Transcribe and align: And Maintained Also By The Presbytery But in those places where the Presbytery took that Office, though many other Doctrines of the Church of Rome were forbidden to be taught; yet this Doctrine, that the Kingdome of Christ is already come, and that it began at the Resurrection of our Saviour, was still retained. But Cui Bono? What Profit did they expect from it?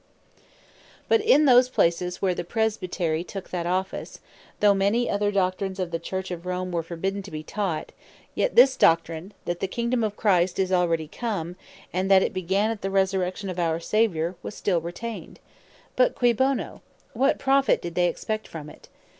And 0.01 0.43
Maintained 1.11 1.11
Also 1.11 1.11
By 1.11 1.13
The 1.13 1.13
Presbytery 1.13 1.13
But 1.13 1.21
in 1.29 1.45
those 1.45 1.69
places 2.05 2.21
where 2.23 2.33
the 2.33 2.43
Presbytery 2.43 3.23
took 3.23 3.49
that 3.51 3.65
Office, 3.67 4.19
though 4.59 4.73
many 4.73 5.07
other 5.07 5.31
Doctrines 5.31 5.79
of 5.79 5.91
the 5.91 5.99
Church 5.99 6.31
of 6.31 6.47
Rome 6.47 6.71
were 6.71 6.81
forbidden 6.81 7.21
to 7.21 7.29
be 7.29 7.43
taught; 7.43 7.91
yet 8.33 8.55
this 8.55 8.75
Doctrine, 8.75 9.31
that 9.45 9.59
the 9.59 9.67
Kingdome 9.67 10.03
of 10.03 10.15
Christ 10.15 10.57
is 10.57 10.71
already 10.71 11.07
come, 11.07 11.55
and 11.93 12.09
that 12.09 12.23
it 12.23 12.33
began 12.33 12.71
at 12.71 12.81
the 12.81 12.89
Resurrection 12.89 13.47
of 13.47 13.59
our 13.59 13.79
Saviour, 13.79 14.33
was 14.41 14.55
still 14.55 14.81
retained. 14.81 15.39
But 15.95 16.15
Cui 16.15 16.33
Bono? 16.33 16.81
What 17.13 17.37
Profit 17.37 17.79
did 17.79 17.93
they 17.93 18.07
expect 18.07 18.47
from 18.47 18.71
it? 18.71 18.89